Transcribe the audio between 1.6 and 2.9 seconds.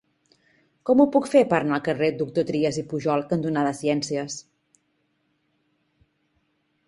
al carrer Doctors Trias i